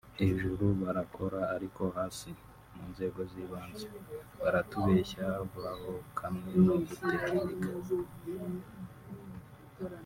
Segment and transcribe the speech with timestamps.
[0.19, 2.29] Hejuru barakora ariko hasi
[2.75, 3.87] (mu nzego z'ibanze)
[4.41, 5.25] baratubeshya
[5.83, 7.69] bokamwe no gutekinika